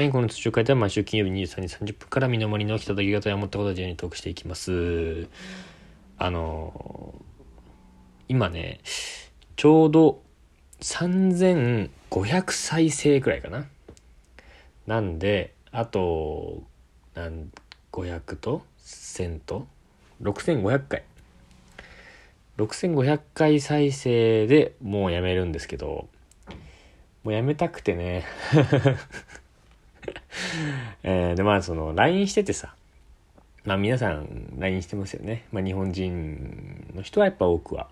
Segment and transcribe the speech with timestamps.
[0.00, 5.28] はい、この通常会では毎週金曜日23時30分から身の回りの起きた出来事や思ったことを自由にトークしていきます。
[6.16, 7.14] あの
[8.26, 8.80] 今ね、
[9.56, 10.22] ちょうど
[10.80, 13.66] 3500再生くらいかな。
[14.86, 16.62] なんで、あと、
[17.14, 17.50] なん
[17.92, 19.66] 500と1000と
[20.22, 21.02] 6500回。
[22.56, 26.08] 6500回再生でもうやめるんですけど、
[27.22, 28.24] もうやめたくてね
[31.02, 32.74] えー、で、まあその LINE しててさ、
[33.64, 35.46] まあ皆さん LINE してますよね。
[35.52, 37.88] まあ日本人の人はやっぱ多くは、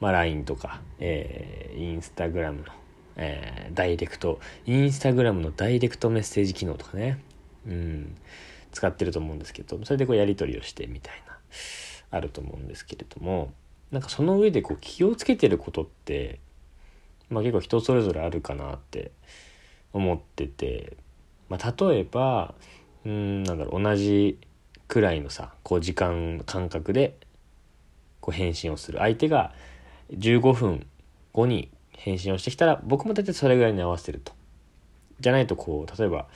[0.00, 2.66] まあ LINE とか、えー、インスタグラムの、
[3.16, 7.18] えー、ダイレクト、インスタグラムのダイレクトメッセージ機能とかね、
[7.66, 8.16] うん、
[8.72, 11.38] 使ってると思うんですけど、それでこうやり取りをしてみたいな、
[12.10, 13.52] あると思うんですけれども、
[13.90, 16.40] なんかその上でこう気をつけてることって、
[17.30, 19.12] まあ結構人それぞれあるかなって
[19.92, 20.96] 思ってて、
[21.48, 22.54] まあ、例えば
[23.04, 24.38] うんなんだろう同じ
[24.88, 27.16] くらいのさこう時間感覚で
[28.20, 28.98] こう返信をする。
[28.98, 29.52] 相手が
[30.12, 30.86] 15分
[31.32, 34.32] 後に返信をしてきたら僕も大体それぐらいに合わせると。
[35.20, 36.26] じゃないとこう例えば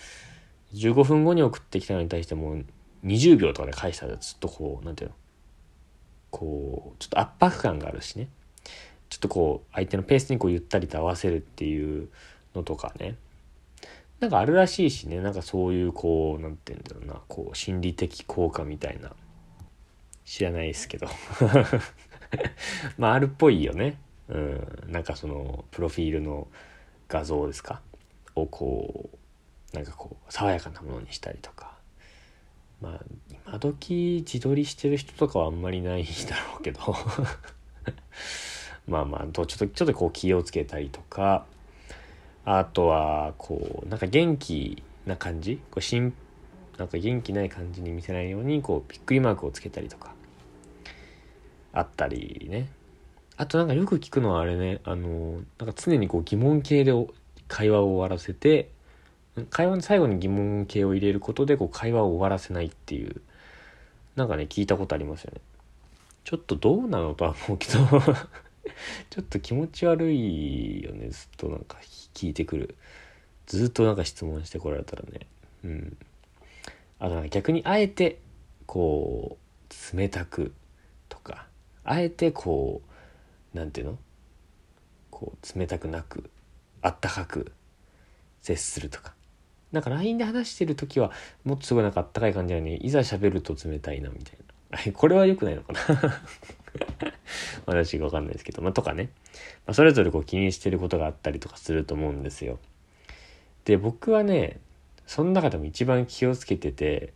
[0.74, 2.56] 15分後に送ってきたのに対しても
[3.04, 5.16] 20秒とかで返したらずっとこう何ていうの
[6.30, 8.28] こうちょっと圧迫感があるしね。
[9.08, 12.08] ちょっとこう相手のペースにこうゆったりと合わせるっていう
[12.54, 13.16] のとかね。
[14.20, 15.20] なんかあるらしいしね。
[15.20, 17.20] なんかそういうこう何て言うんだろうな。
[17.26, 19.12] こう心理的効果みたいな。
[20.24, 21.08] 知らないですけど。
[22.98, 23.98] まああるっぽいよね。
[24.28, 24.68] うん。
[24.88, 26.46] なんかそのプロフィールの
[27.08, 27.80] 画像ですか？
[28.36, 29.10] をこ
[29.72, 31.78] うなんかこう爽やかなものにしたりとか。
[32.82, 33.00] まあ
[33.46, 36.80] 今時自撮りしてる人とかはあんまりないだろうけど。
[38.86, 41.46] まあまあちょっとちょっとこう気をつけたりとか。
[42.44, 45.60] あとはこうなんか元気な感じ？
[45.70, 46.14] こうしん
[46.78, 50.14] なんか元気ない感じに見せないようにこうびっくりマークをつけたりとか
[51.72, 52.68] あったりね。
[53.36, 54.80] あとなんかよく聞くのはあれね。
[54.84, 56.92] あのなんか常にこう疑問形で
[57.48, 58.70] 会話を終わらせて
[59.50, 63.20] 会話の最後に疑問形を入れることでこう会話を終わらせないっていう
[64.16, 65.40] なんかね聞いたことありますよね。
[66.24, 67.78] ちょっとどうなのとは思うけど。
[69.08, 71.08] ちょっと気持ち悪いよね。
[71.08, 71.78] ずっとなんか
[72.14, 72.76] 聞いてくる。
[73.46, 75.26] ずっとなんか質問してこられたらね。
[75.64, 75.96] うん。
[76.98, 78.18] あと逆にあえて
[78.66, 79.38] こ
[79.92, 80.52] う冷たく
[81.08, 81.46] とか
[81.82, 82.82] あえてこ
[83.54, 83.98] う何て言うの？
[85.10, 86.30] こう冷たくなく
[86.82, 87.52] あったかく
[88.42, 89.14] 接するとか。
[89.72, 91.12] なんか LINE で話してる時は
[91.44, 94.38] もっとすごいなんかあったかい感じなのにいざ喋ると冷たいなみたい
[94.86, 94.92] な。
[94.92, 95.80] これは良くないのかな。
[97.66, 99.10] 私がわかんないですけど、まあ、とかね、
[99.66, 102.58] まあ、それぞれこう気にしてることがあったりとかすると思うんですよ。
[103.64, 104.60] で、僕はね、
[105.06, 107.12] その中でも一番気をつけてて、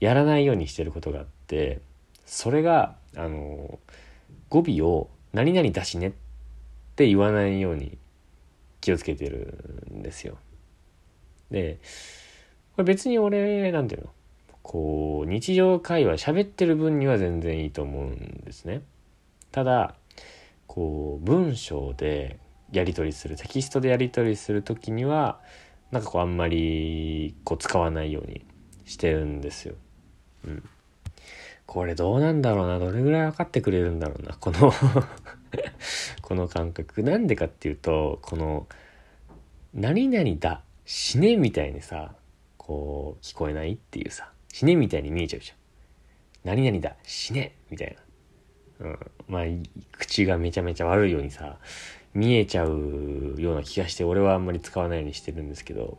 [0.00, 1.80] やらないようにしてることがあって、
[2.26, 3.78] それが、あの、
[4.48, 6.12] 語尾を何々だしねっ
[6.96, 7.98] て言わないように
[8.80, 10.38] 気をつけてるんですよ。
[11.50, 11.78] で、
[12.76, 14.10] これ別に俺、なんていうの
[14.62, 18.82] こう、日常会話喋ってる分には全然いいと思うんですね。
[19.58, 19.94] ただ
[20.68, 22.38] こう文章で
[22.70, 25.40] やり取りするテキストでやり取りする時には
[25.90, 28.46] なんかこうあんまりこう使わないように
[28.84, 29.74] してるんですよ。
[30.46, 30.68] うん。
[31.66, 34.72] これどうなんだろうなどれぐらい分かってくれるんだろうなこの
[36.22, 37.02] この感覚。
[37.02, 38.68] なんでかっていうとこの
[39.74, 42.14] 「何々だ死ね」みたいにさ
[42.58, 45.58] こう聞こえないっていうさ死ねみたいに見えちゃうじゃん。
[46.44, 48.07] 何々だ死ねみたいな。
[48.80, 49.42] うん、まあ
[49.92, 51.58] 口がめちゃめちゃ悪いようにさ
[52.14, 55.98] 見えちゃうような気がして俺はあんまり使わないようにしてるんですけど。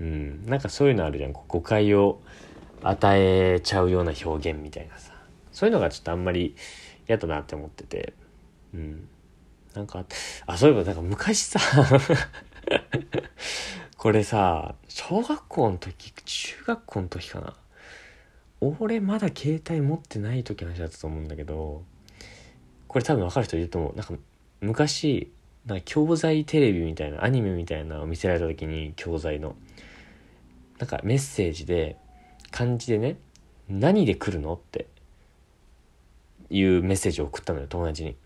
[0.00, 0.44] うん。
[0.46, 1.32] なんかそういうのあるじゃん。
[1.32, 2.20] 誤解を
[2.82, 5.12] 与えちゃうような表現みたいなさ。
[5.52, 6.56] そういうのがちょっとあんまり
[7.08, 8.12] 嫌だなって思ってて。
[8.74, 9.08] うん。
[9.74, 10.04] なんか
[10.46, 11.58] あそういえばなんか昔さ
[13.96, 17.56] これさ小学校の時中学校の時かな。
[18.64, 21.82] 俺まだ携帯持ってない時の話だったと思うんだけど
[22.86, 24.14] これ多分分かる人いると思うなんか
[24.60, 25.32] 昔
[25.66, 29.56] なんか教材テレビみたいなアニメみたいなのを見せられた時に教材の
[30.78, 31.96] なんかメッセージで
[32.52, 33.16] 漢字でね
[33.68, 34.86] 「何で来るの?」って
[36.50, 38.16] いうメッセージを送ったのよ友達に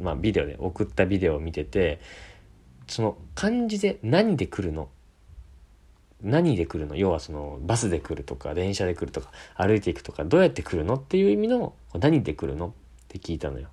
[0.00, 2.00] まあビデオで送ったビデオを見てて
[2.86, 4.88] その漢字で「何で来るの?」
[6.22, 6.96] 何で来るの？
[6.96, 12.68] 要はそのバスで来るとか電車で来るとか歩いていくとかどうやって来るのっていう意味の何で来るの？
[12.68, 12.72] っ
[13.08, 13.68] て聞いたのよ。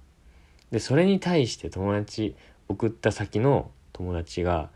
[0.71, 2.35] でそれに対して友達
[2.67, 4.69] 送った先の友達が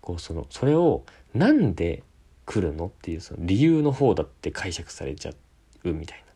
[0.00, 2.02] こうそのそれをなんで
[2.46, 5.32] 来るのっていうその理由の方だって解釈されちゃ
[5.84, 6.32] うみたいな。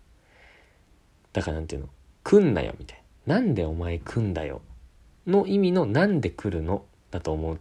[1.33, 1.89] だからなんていうの？
[2.23, 3.37] 来んなよみたいな。
[3.37, 4.61] なんでお前来んだよ？
[5.27, 6.85] の意味のなんで来るの？
[7.11, 7.57] だと思っ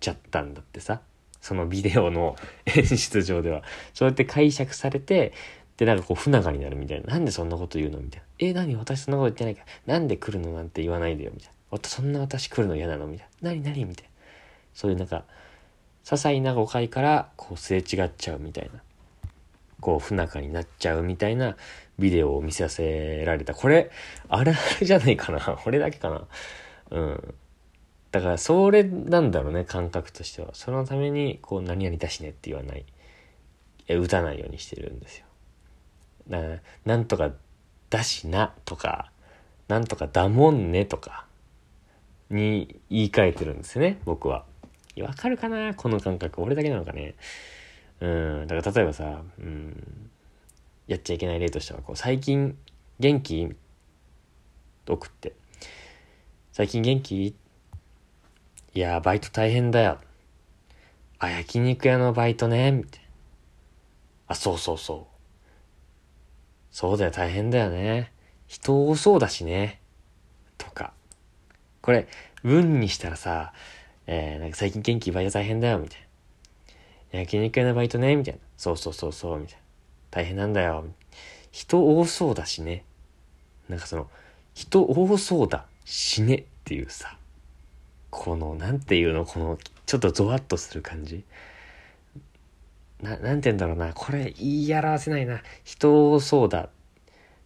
[0.00, 1.02] ちゃったんだってさ。
[1.42, 3.62] そのビデオの演出上では。
[3.92, 5.34] そうやって解釈されて
[5.76, 7.12] でなんかこう不仲になるみたいな。
[7.12, 8.26] なんでそんなこと言うのみたいな。
[8.38, 9.62] え何私そんなこと言ってないか。
[9.88, 11.78] らなんで来るのなんて言わないでよみたいな。
[11.82, 13.50] そんな私来るの嫌なのみたいな。
[13.50, 14.10] 何何みたいな。
[14.72, 15.24] そういうなんか
[16.04, 18.80] 些細な誤解からこうすれ違っちゃうみたいな。
[19.80, 21.56] こう不仲になっちゃうみたいな。
[21.98, 23.52] ビデオを見させられた。
[23.52, 23.90] これ
[24.28, 25.58] あれあれじゃないかな。
[25.66, 26.26] 俺だけかな。
[26.90, 27.34] うん。
[28.12, 30.50] だからそれなんだろうね感覚としては。
[30.52, 32.84] そのためにこう何々だしねって言わない。
[33.88, 35.26] え打たないようにしてるんですよ。
[36.28, 37.32] ななんとか
[37.90, 39.10] だしなとか
[39.66, 41.26] なんとかだもんねとか
[42.30, 44.44] に言い換えてるんですよね僕は。
[45.00, 46.42] わかるかなこの感覚。
[46.42, 47.14] 俺だけなのかね。
[48.00, 50.10] うんだから例えばさうん
[50.86, 52.58] やっちゃいけない例としてはこう最近
[52.98, 53.48] 元気？
[54.86, 55.32] 送って。
[56.52, 57.34] 最近元気？
[58.74, 59.98] いやバイト大変だよ。
[61.18, 62.72] あ焼肉屋のバイトね。
[62.72, 63.06] みたいな。
[64.28, 65.14] あそうそうそう。
[66.70, 68.12] そうだよ大変だよね。
[68.46, 69.80] 人多そうだしね。
[70.56, 70.94] とか。
[71.82, 72.08] これ
[72.42, 73.52] 文にしたらさ
[74.06, 75.78] えー、なんか最近元気バイト大変だよ。
[75.78, 76.00] みたい
[77.12, 77.20] な。
[77.20, 78.16] 焼肉屋のバイトね。
[78.16, 78.40] みたいな。
[78.56, 79.38] そうそうそうそう。
[79.38, 79.60] みたいな。
[80.10, 80.84] 大変なんだよ。
[81.50, 82.84] 人多そうだしね。
[83.68, 84.08] なんかその
[84.54, 87.18] 人多そうだしねっていうさ。
[88.12, 91.24] このなんていうのこのちょっとゾワッとする感じ
[93.00, 96.68] ななんて言うんだろうなこれ言い表せないな人多そうだ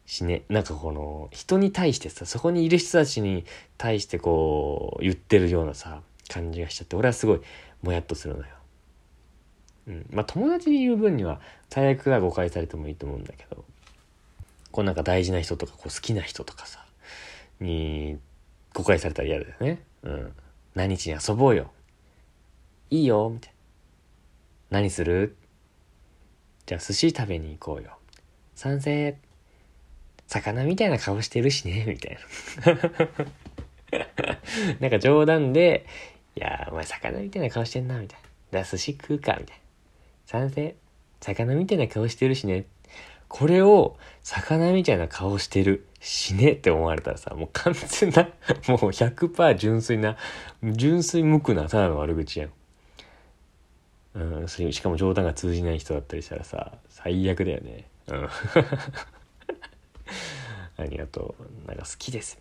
[0.06, 3.44] しねなんかこの人に対してさそこにいる人たちに
[3.78, 7.40] 対してこう言ってるようなさ感じがしちゃって俺はすごい
[7.82, 8.46] もやっとするのよ。
[9.86, 11.40] うん、まあ友達に言う分には
[11.70, 13.64] 最悪が誤解されてもいいと思うんだけど
[14.72, 16.84] こうなんか大事な人とかこう好きな人とかさ
[17.60, 18.18] に
[18.74, 19.82] 誤解されたら嫌だよね。
[20.02, 20.32] うん。
[20.76, 21.72] 何日に遊ぼうよ。
[22.90, 23.30] いいよ。
[23.32, 23.52] みたい
[24.70, 24.78] な。
[24.78, 25.36] 何する？
[26.66, 27.96] じゃあ寿司食べに行こうよ。
[28.54, 29.16] 賛成。
[30.26, 31.86] 魚みたいな顔してるしね。
[31.88, 32.18] みたい
[32.66, 34.00] な。
[34.80, 35.86] なんか冗談で、
[36.34, 38.28] いやお前魚みたいな顔してんな、みたいな。
[38.52, 39.62] じゃあ寿司食うか、みたいな。
[40.26, 40.76] 賛成。
[41.20, 42.66] 魚みたいな顔してるしね。
[43.28, 50.16] これを魚みたいな顔してるしねって思われたらさもう完全なもう100%純粋な
[50.62, 52.50] 純粋無垢なただの悪口やん。
[54.14, 57.88] うん、しかも冗談が通じない人だったりしたらさ最悪だよね。
[58.08, 58.24] うん、
[60.78, 61.68] ありがとう。
[61.68, 62.38] なんか好きです。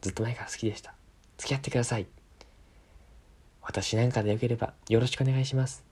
[0.00, 0.94] ずっと前から好きでした。
[1.36, 2.06] 付き合ってください。
[3.60, 5.84] 私なんかでよければよろしくお願いします。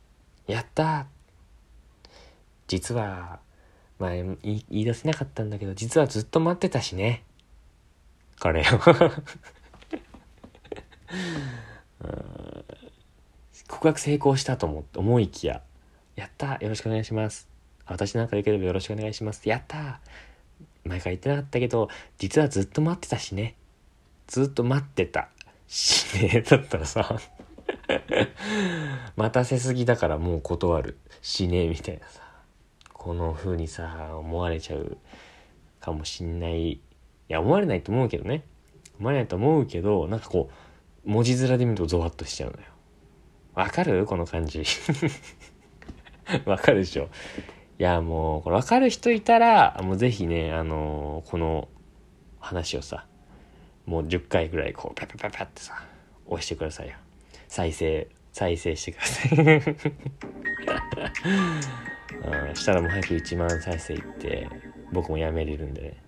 [0.46, 1.06] やった
[2.66, 3.40] 実は
[3.98, 4.36] まあ言
[4.70, 7.24] い出せなかったんだけど実はずっと待ってたしね。
[8.40, 8.64] これを
[13.68, 15.62] 告白成功したと思って思いきや。
[16.16, 17.48] やったよろしくお願いします。
[17.86, 19.48] 私なんかできればよろしくお願いします。
[19.48, 20.00] やった。
[20.84, 21.88] 前から言ってなかったけど
[22.18, 23.56] 実はずっと待ってたしね。
[24.26, 25.28] ずっと待ってた。
[25.66, 27.18] しねだったらさ。
[29.16, 30.98] 待たせすぎだからもう断る。
[31.22, 32.23] しねみたいなさ。
[33.04, 34.96] この風にさ思われちゃう
[35.78, 36.70] かもしんない。
[36.72, 36.80] い
[37.28, 38.44] や思われないと思うけどね。
[38.98, 40.48] 思われないと思うけどなんかこ
[41.04, 42.62] う文字面で見るとゾワッとしちゃうのよ。
[43.54, 44.06] わかる？
[44.06, 44.64] この感じ。
[46.46, 47.10] わかるでしょ？
[47.78, 51.68] いやもうこれ分かる人いたらもうぜひねあのー、この
[52.40, 53.04] 話をさ
[53.84, 55.84] もう10回ぐらいこうパパパパってさ
[56.26, 56.94] 押してくださいよ。
[57.48, 59.28] 再生再生してくださ
[61.82, 61.84] い。
[62.54, 64.48] したらもう早く1万再生いって
[64.92, 66.03] 僕もやめれるんでね。